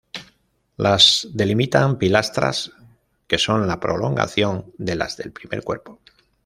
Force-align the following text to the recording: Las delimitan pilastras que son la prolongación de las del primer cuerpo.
Las 0.77 1.27
delimitan 1.31 1.99
pilastras 1.99 2.71
que 3.27 3.37
son 3.37 3.67
la 3.67 3.79
prolongación 3.79 4.73
de 4.79 4.95
las 4.95 5.15
del 5.15 5.31
primer 5.31 5.63
cuerpo. 5.63 5.99